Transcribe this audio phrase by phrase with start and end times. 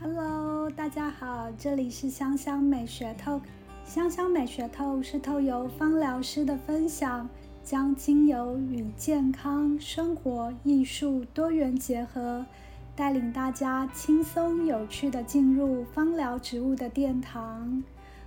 [0.00, 3.40] Hello，大家好，这里是香香美学透。
[3.84, 7.28] 香香美学透是透由芳疗师的分享，
[7.64, 12.46] 将精油与健康、生活、艺术多元结合，
[12.94, 17.82] 带领大家轻松有趣的进入芳疗植物的殿堂。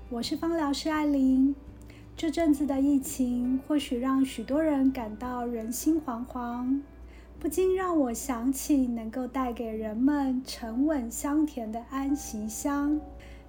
[0.09, 1.55] 我是芳疗师艾琳。
[2.17, 6.81] 这阵子的疫情，或许让许多人感到人心惶惶。
[7.41, 13.01] 不禁让我想起能够带给人们沉稳香甜的安息香。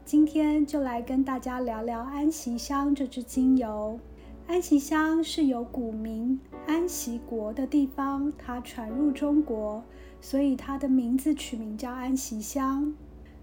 [0.03, 4.01] 今天就来跟大家聊聊安息香这支精油。
[4.47, 9.85] 安息香是由古名安息国的地方，它传入中国，
[10.23, 12.95] 所以它的名字取名叫安息香。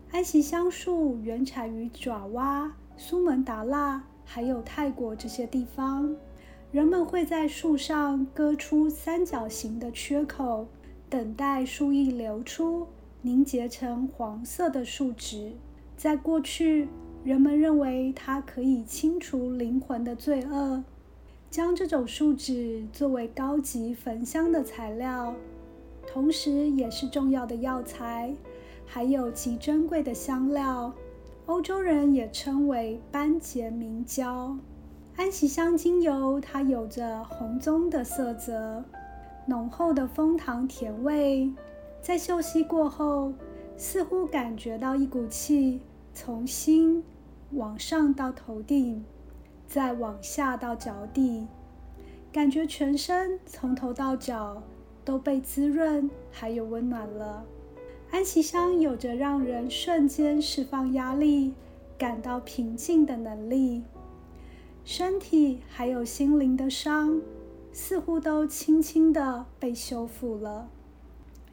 [0.10, 6.16] 安息香树原产于爪哇、苏门答腊，还有泰国这些地方。
[6.72, 10.68] 人们会在树上割出三角形的缺口，
[11.10, 12.86] 等待树液流出，
[13.24, 15.54] 凝结成黄色的树脂。
[15.98, 16.88] 在过去，
[17.24, 20.84] 人们认为它可以清除灵魂的罪恶，
[21.50, 25.34] 将这种树脂作为高级焚香的材料，
[26.06, 28.32] 同时也是重要的药材，
[28.86, 30.94] 还有极珍贵的香料。
[31.48, 34.56] 欧洲人也称为斑节明胶。
[35.20, 38.82] 安息香精油，它有着红棕的色泽，
[39.46, 41.52] 浓厚的枫糖甜味。
[42.02, 43.34] 在嗅吸过后，
[43.76, 45.82] 似乎感觉到一股气
[46.14, 47.04] 从心
[47.52, 49.04] 往上到头顶，
[49.68, 51.46] 再往下到脚底，
[52.32, 54.64] 感觉全身从头到脚
[55.04, 57.44] 都被滋润，还有温暖了。
[58.10, 61.54] 安息香有着让人瞬间释放压力、
[61.98, 63.84] 感到平静的能力。
[64.92, 67.22] 身体还有心灵的伤，
[67.72, 70.68] 似乎都轻轻的被修复了。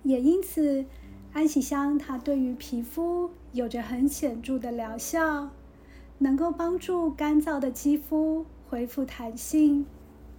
[0.04, 0.86] 也因此，
[1.34, 5.50] 安息香它对于皮肤有着很显著的疗效，
[6.16, 9.84] 能够帮助干燥的肌肤恢复弹性、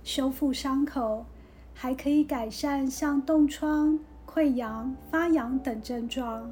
[0.04, 1.28] 修复伤口，
[1.76, 6.52] 还可以改善像冻疮、溃疡、发痒等症状。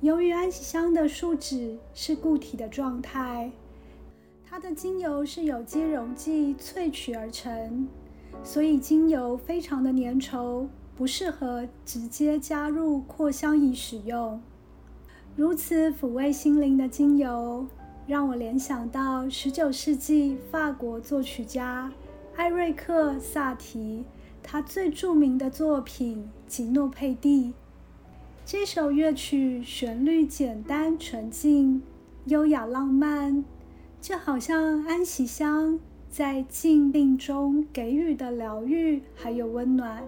[0.00, 3.52] 由于安息香的树脂是固体的状态。
[4.50, 7.86] 它的精油是有机溶剂萃取而成，
[8.42, 10.66] 所以精油非常的粘稠，
[10.96, 14.40] 不适合直接加入扩香仪使用。
[15.36, 17.66] 如此抚慰心灵的精油，
[18.06, 21.92] 让我联想到19世纪法国作曲家
[22.34, 24.02] 艾瑞克·萨提，
[24.42, 27.48] 他最著名的作品《吉诺佩蒂》。
[28.46, 31.82] 这首乐曲旋律简单纯净，
[32.24, 33.44] 优雅浪漫。
[34.08, 40.02] 就好像安息香在静病中给予的疗愈，还有温暖，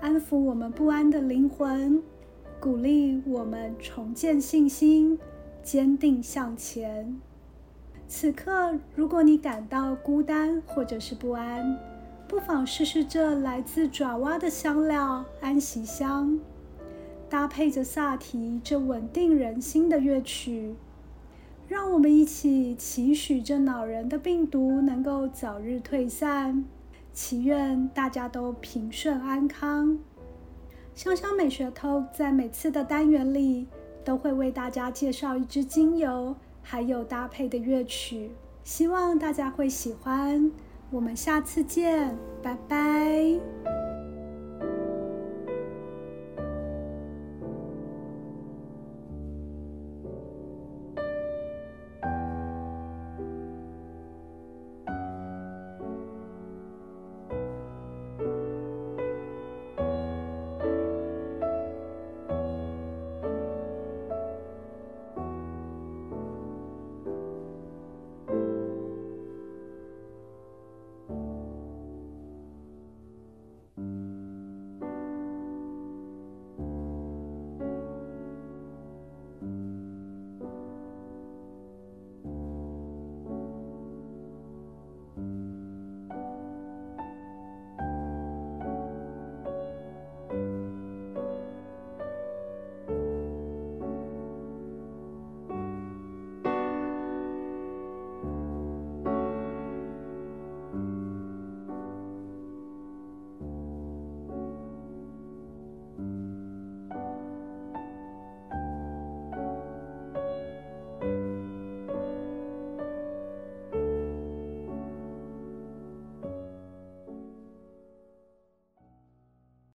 [0.00, 2.02] 安抚我们不安的灵魂，
[2.58, 5.16] 鼓励我们重建信心，
[5.62, 7.20] 坚定向前。
[8.08, 11.78] 此刻，如果你感到孤单或者是不安，
[12.26, 16.40] 不妨试试这来自爪哇的香料安息香，
[17.30, 20.74] 搭配着萨提这稳定人心的乐曲。
[21.66, 26.64] 让我们一起祈许这恼人的病毒能够早日退散，
[27.12, 29.98] 祈愿大家都平顺安康。
[30.94, 33.66] 香香美学透在每次的单元里
[34.04, 38.30] 都会为大家介绍一支精油，还有搭配的乐曲，
[38.62, 40.50] 希望大家会喜欢。
[40.90, 43.83] 我们下次见，拜拜。